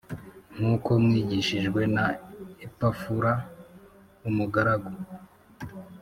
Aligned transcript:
nk 0.55 0.63
uko 0.73 0.89
mwigishijwe 1.03 1.81
na 1.95 2.05
Epafura 2.65 3.31
umugaragu 4.27 4.91